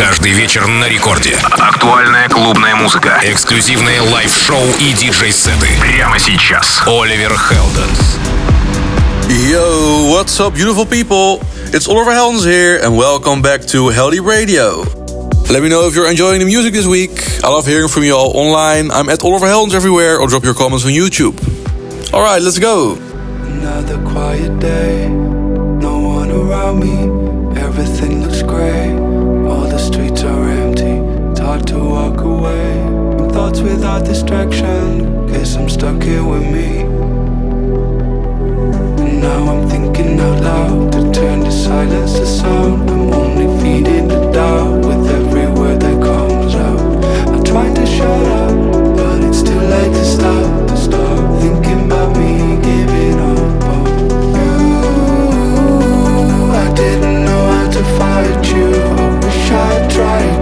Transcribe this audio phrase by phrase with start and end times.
[0.00, 1.36] Каждый вечер на рекорде.
[1.58, 3.20] Актуальная клубная музыка.
[3.22, 5.68] Эксклюзивные лайв-шоу и диджей-сеты.
[5.78, 6.80] Прямо сейчас.
[6.86, 8.16] Оливер Хелденс.
[9.28, 11.44] Yo, what's up, beautiful people?
[11.74, 14.84] It's Oliver Heldens here, and welcome back to Heldeep Radio.
[15.50, 17.22] Let me know if you're enjoying the music this week.
[17.44, 18.90] I love hearing from you all online.
[18.90, 21.36] I'm at Oliver Heldens everywhere, or drop your comments on YouTube.
[22.14, 22.96] All right, let's go.
[23.42, 28.40] Another quiet day, no one around me, everything looks.
[33.60, 36.80] Thoughts without distraction, guess I'm stuck here with me.
[39.02, 42.90] And now I'm thinking out loud to turn the silence to sound.
[42.90, 47.04] I'm only feeding the doubt with every word that comes out.
[47.34, 50.68] I try to shut up, but it's too late to stop.
[50.68, 53.86] To stop thinking about me giving up on
[54.36, 54.82] you.
[56.52, 58.68] I didn't know how to fight you.
[58.74, 60.39] I wish I tried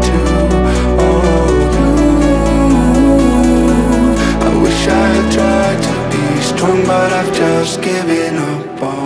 [6.59, 8.98] strong, but I've just given up on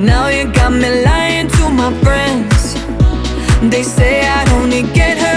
[0.00, 2.72] Now you got me lying to my friends.
[3.70, 5.29] They say I only get hurt.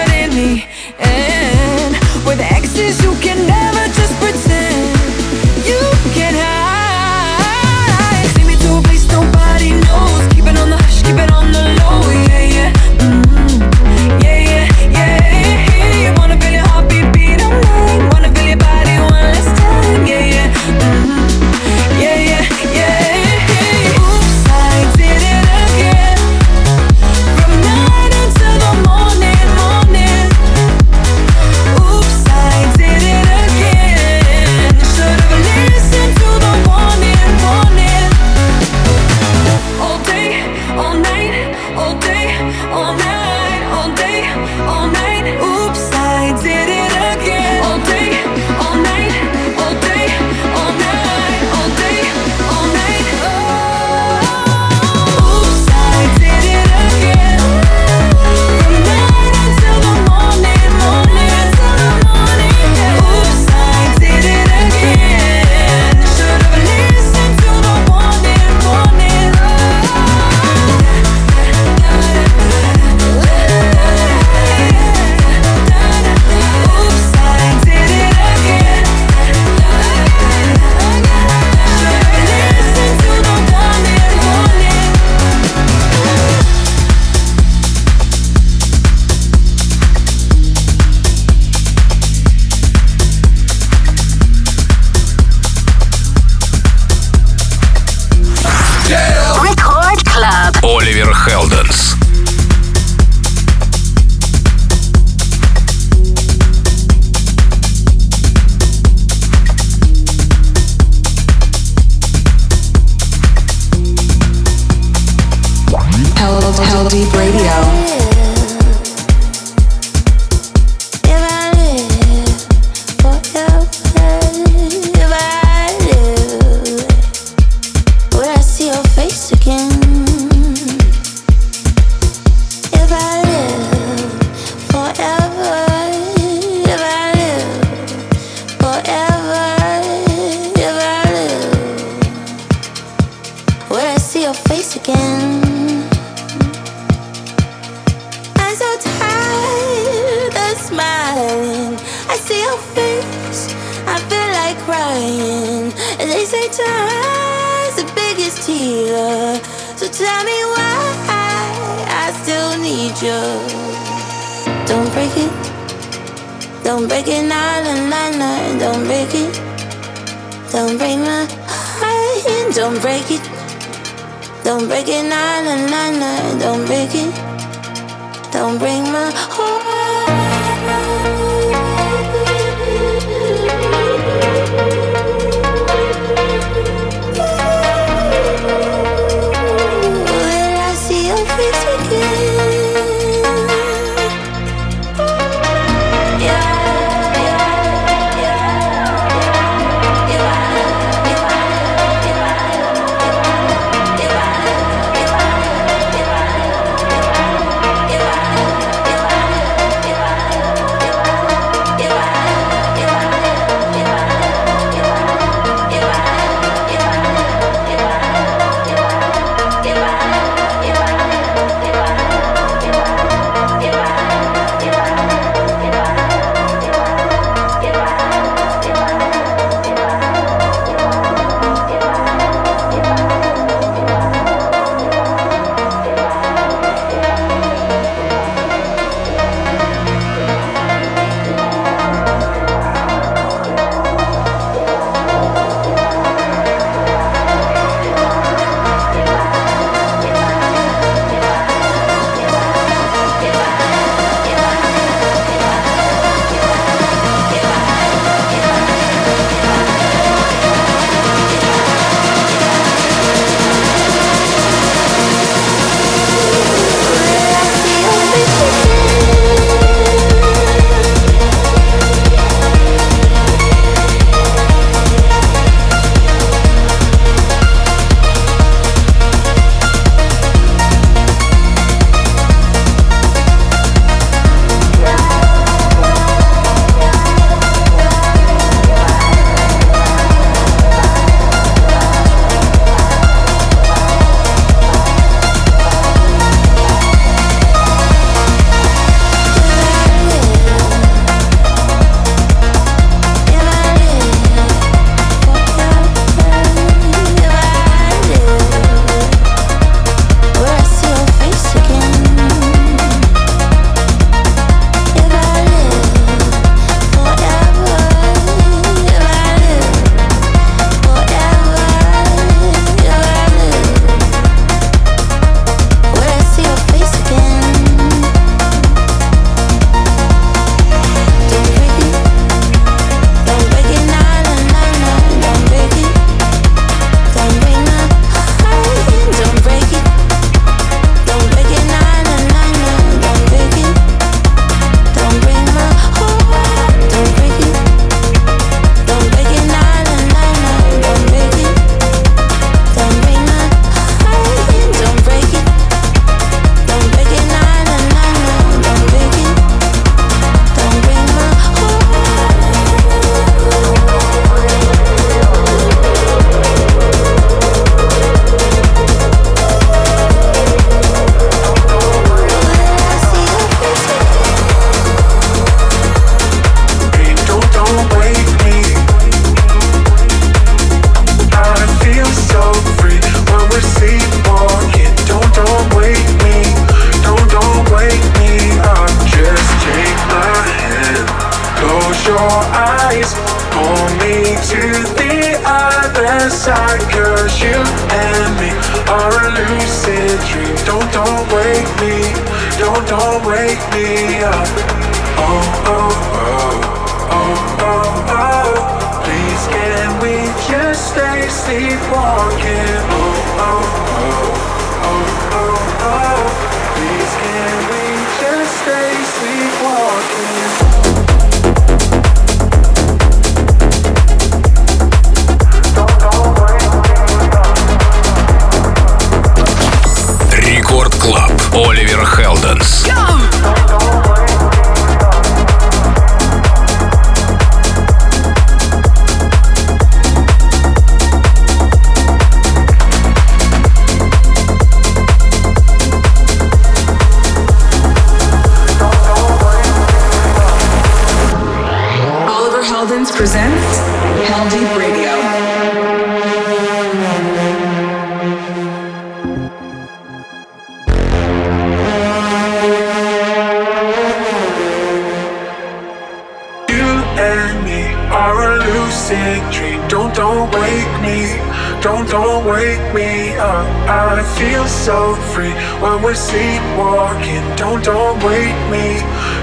[474.84, 477.44] so free when we're sleepwalking.
[477.56, 479.00] Don't, don't wake me,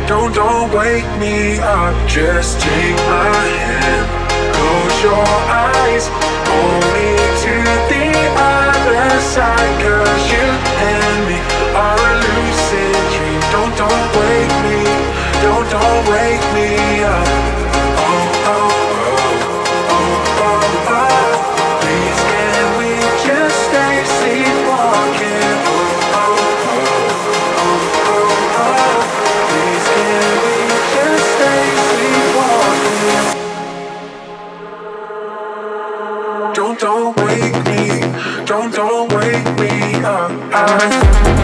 [0.07, 1.97] don't, don't wake me up.
[2.07, 4.05] Just take my hand,
[4.53, 6.05] close your eyes,
[6.45, 7.11] hold me
[7.45, 7.55] to
[7.89, 9.73] the other side.
[9.81, 10.47] Cause you
[10.93, 11.39] and me
[11.73, 13.41] are a lucid dream.
[13.49, 14.85] Don't, don't wake me,
[15.41, 17.60] don't, don't wake me up.
[40.53, 41.40] I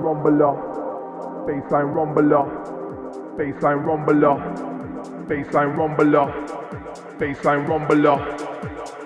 [0.00, 0.56] baseline rumbler,
[1.46, 2.46] baseline rumbler,
[3.36, 4.36] baseline rumbler,
[5.28, 6.26] baseline rumbler,
[7.18, 8.18] baseline rumbler,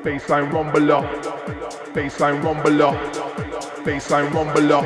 [0.04, 1.02] baseline rumbler,
[1.94, 2.92] baseline rumbler,
[3.85, 4.83] baseline rumbler,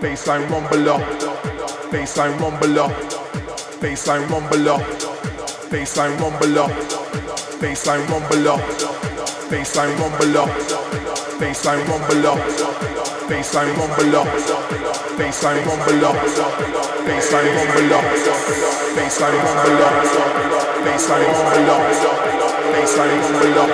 [0.00, 0.98] baseline rumbler,
[1.90, 2.88] baseline rumbler,
[3.80, 4.78] baseline rumbler,
[5.70, 6.68] baseline rumbler,
[7.60, 8.58] baseline rumbler,
[9.50, 10.46] baseline rumbler,
[11.40, 12.89] baseline rumbler
[13.30, 14.26] baseline rumble up,
[15.14, 16.16] baseline rumble up,
[17.06, 18.02] baseline rumble up,
[18.96, 20.02] baseline rumble up,
[20.82, 21.84] baseline rumble up, baseline rumble up,
[22.74, 23.70] baseline rumble up,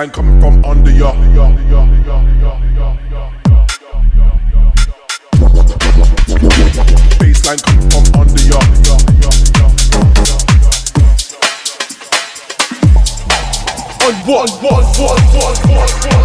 [0.00, 1.12] line coming from under ya.
[7.20, 8.60] Baseline coming from under ya.
[14.00, 16.19] On what, what, what, what, what, what.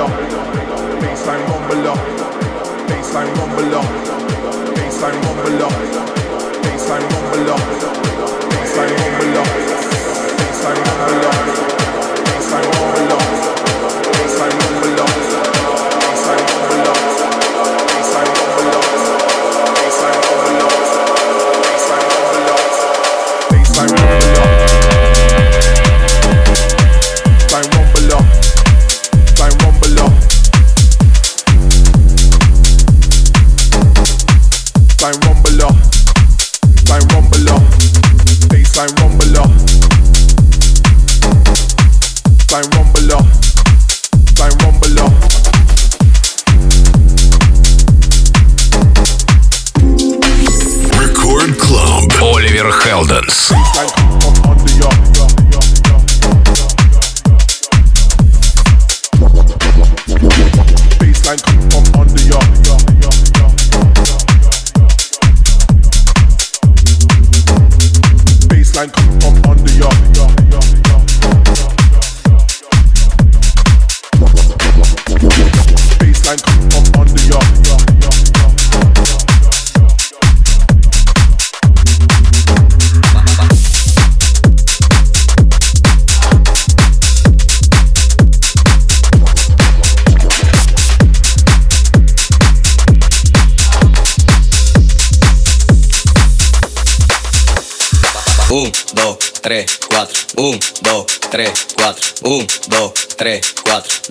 [0.00, 1.98] rumble up, baseline rumble up,
[2.88, 3.84] baseline bumble up,
[4.74, 5.72] baseline rumble up,
[6.62, 7.60] baseline rumble up,
[8.50, 9.48] baseline rumble up,
[10.38, 11.59] baseline bumble up.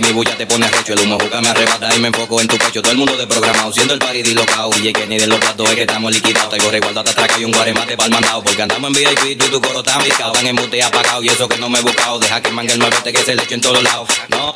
[0.00, 0.94] Mi bulla te pone recho.
[0.94, 2.80] El humo juca me arrebata y me enfoco en tu pecho.
[2.80, 4.70] Todo el mundo de programado, siendo el party dislocado.
[4.78, 6.48] Y que ni de los platos es que estamos liquidados.
[6.50, 8.42] Traigo atrás que hay un guaremate el mandado.
[8.42, 10.32] Porque andamos en VIP, tú y tu coro está picado.
[10.32, 12.18] Van en mute apagado y eso que no me he buscado.
[12.18, 14.08] Deja que mangue el nuevete que se le eche en todos lados.
[14.28, 14.54] No.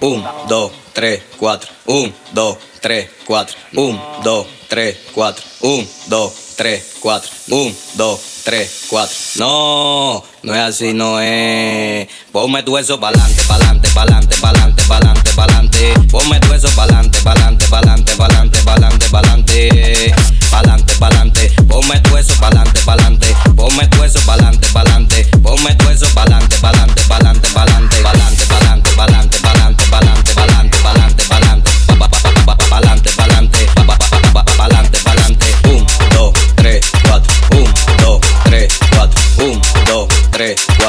[0.00, 1.70] Un, dos, tres, cuatro.
[1.86, 3.56] Un, dos, tres, cuatro.
[3.72, 5.44] Un, dos, tres, cuatro.
[5.60, 7.30] Un, dos, tres, cuatro.
[7.48, 9.14] Un, dos, tres, cuatro.
[9.36, 12.06] No, no es así, no es.
[12.30, 15.94] Ponme tu eso pa'lante, pa'lante, pa'lante, pa'lante, pa'lante, pa'lante.
[16.10, 20.14] Ponme tu eso pa'lante, pa'lante, pa'lante, pa'lante, pa'lante, pa'lante.
[20.50, 21.50] Pa'lante, pa'lante.
[21.68, 23.34] Ponme tu eso pa'lante, pa'lante.
[23.56, 25.24] Ponme tu eso pa'lante, pa'lante.
[25.42, 31.70] Ponme tu eso pa'lante, pa'lante, pa'lante, pa'lante, pa'lante, pa'lante, pa'lante, pa'lante, pa'lante, pa'lante, pa'lante, pa'lante.
[31.86, 35.43] Pa- pa- pa- pa- pa- Pa'lante, pa'lante, pa- pa- pa- pa- pa- pa'lante, pa'lante.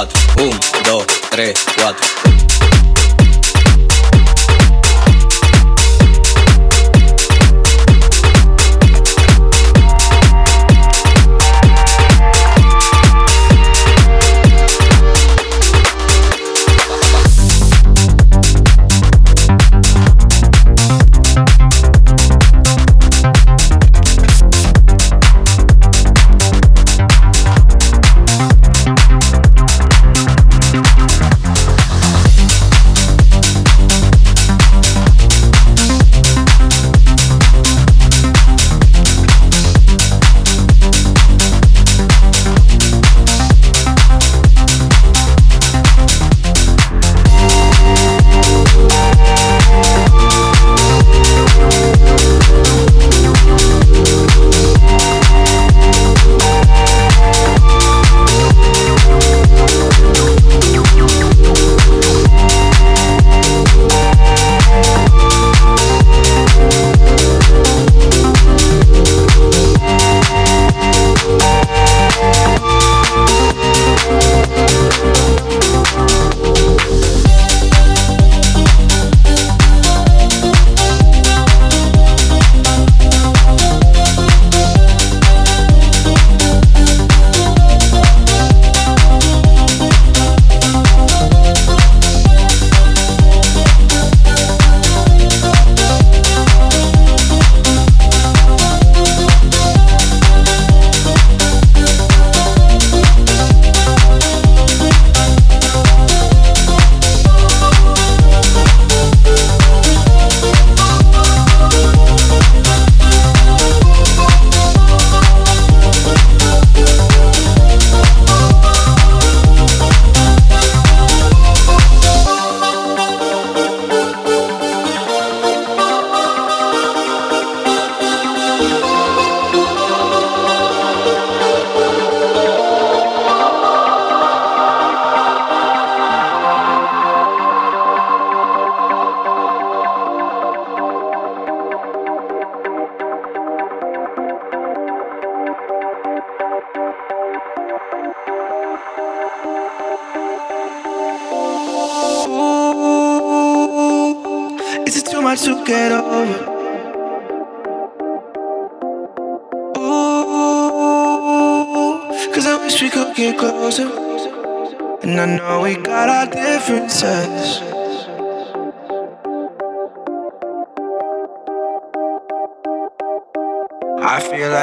[0.06, 2.25] 4, 1, 2, 3, 4.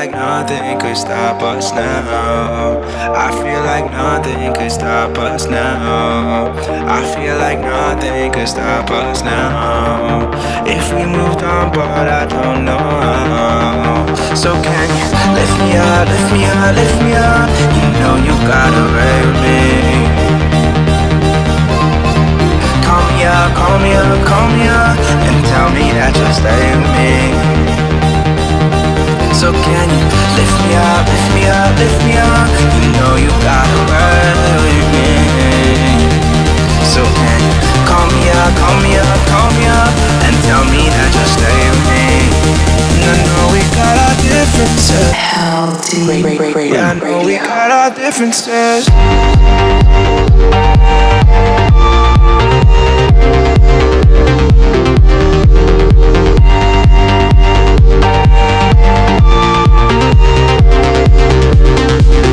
[0.02, 2.82] Like nothing could stop us now.
[3.14, 6.50] I feel like nothing could stop us now.
[6.98, 10.28] I feel like nothing could stop us now.
[10.66, 14.10] If we moved on, but I don't know.
[14.34, 15.06] So can you
[15.38, 17.48] lift me up, lift me up, lift me up?
[17.78, 19.62] You know you gotta raise me.
[22.82, 24.98] Call me up, call me up, call me up,
[25.30, 27.61] and tell me that you'll stay with me.
[29.42, 30.06] So can you
[30.38, 32.46] lift me up, lift me up, lift me up?
[32.78, 33.78] You know you gotta
[34.62, 35.18] with me.
[36.86, 37.50] So can you
[37.82, 39.90] call me up, call me up, call me up,
[40.22, 42.22] and tell me that you'll stay with me?
[43.02, 45.10] And I know we got our differences.
[46.78, 48.86] I know we got our differences.
[61.54, 62.32] Música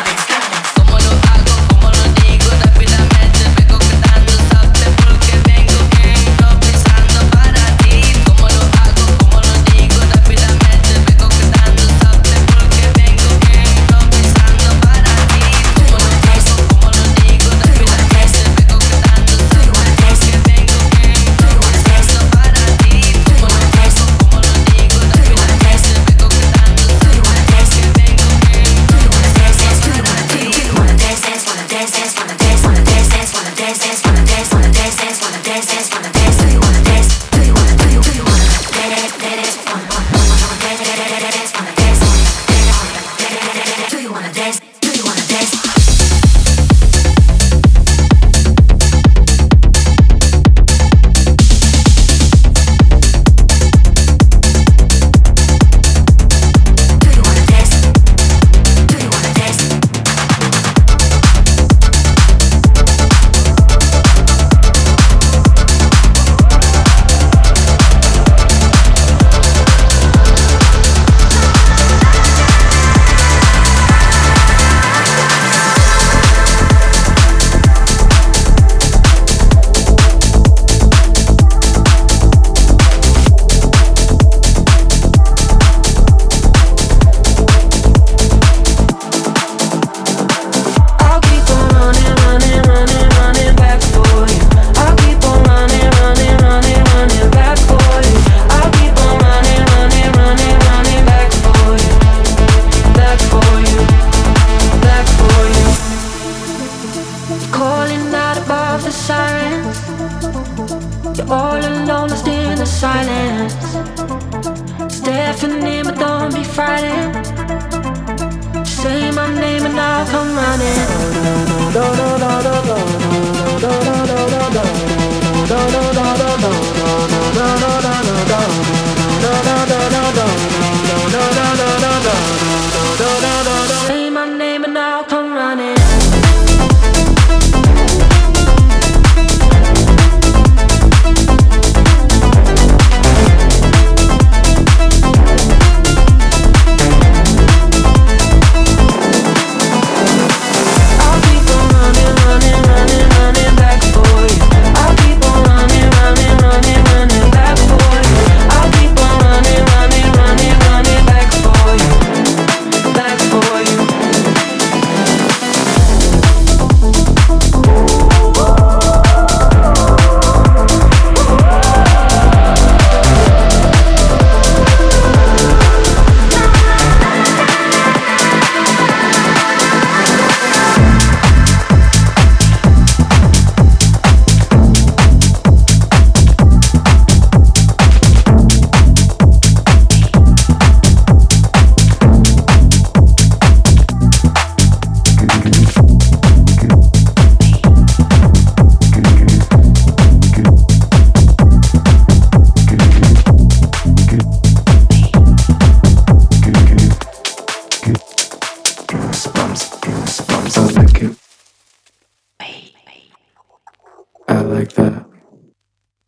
[214.61, 215.05] like that.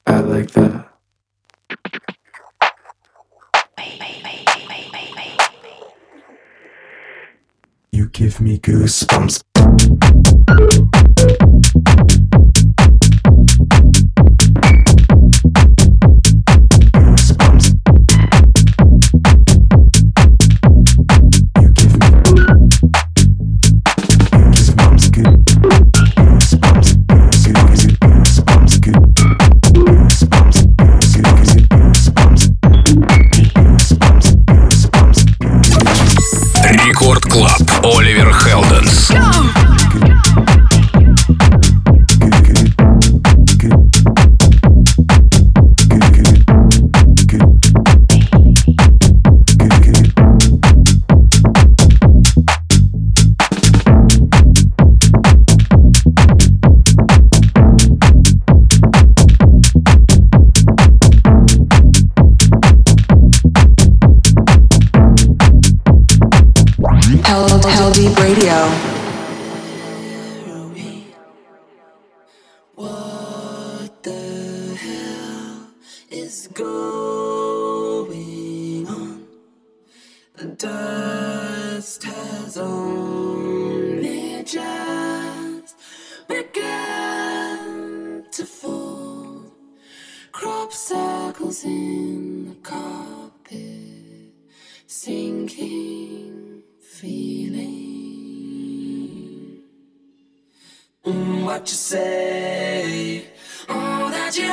[0.05, 0.87] I like that.
[7.91, 9.52] You give me goosebumps.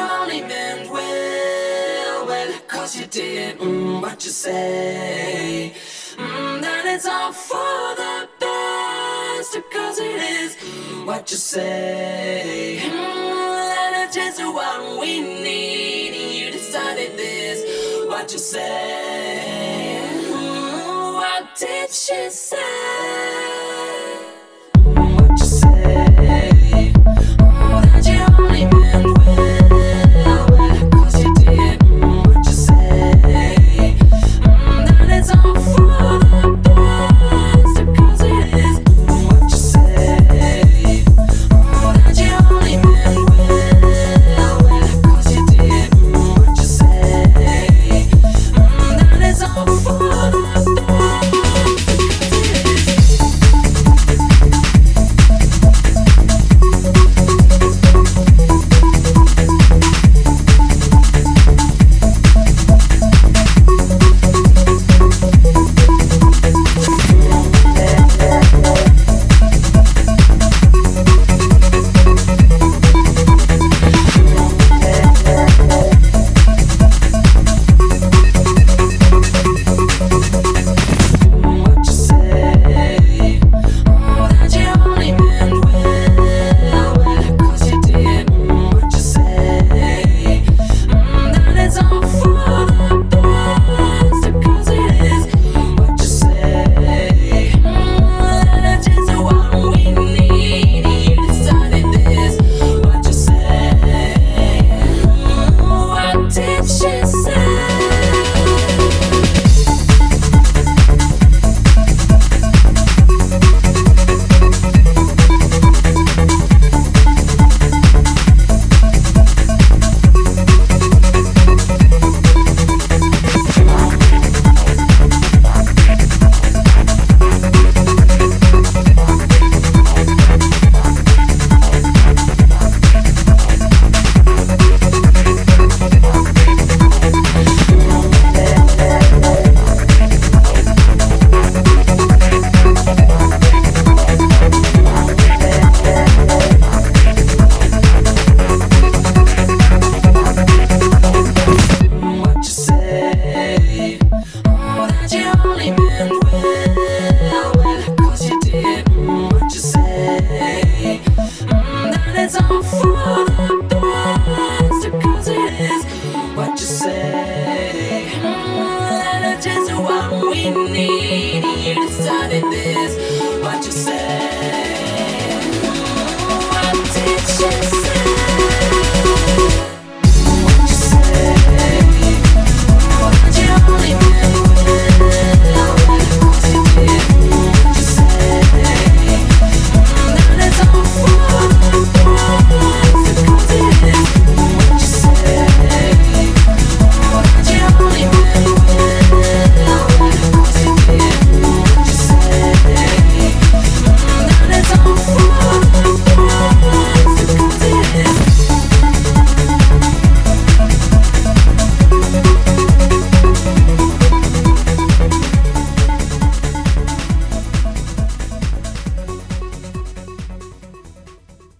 [0.00, 5.74] only meant well, well, cause you did mm, what you say.
[6.16, 12.80] Mm, then it's all for the best, cause it is mm, what you say.
[12.82, 16.14] Mm, then it's just what we need.
[16.44, 17.58] You decided this,
[18.08, 20.00] what you say.
[20.30, 23.39] Mm, what did she say?